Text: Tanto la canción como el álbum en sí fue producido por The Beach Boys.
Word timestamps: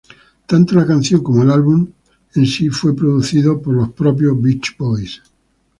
Tanto 0.51 0.73
la 0.73 0.87
canción 0.87 1.21
como 1.21 1.43
el 1.43 1.51
álbum 1.51 1.87
en 2.33 2.47
sí 2.47 2.71
fue 2.71 2.95
producido 2.95 3.61
por 3.61 3.93
The 3.95 4.31
Beach 4.33 4.75
Boys. 4.75 5.21